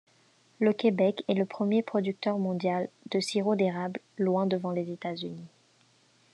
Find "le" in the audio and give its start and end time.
0.59-0.73, 1.35-1.45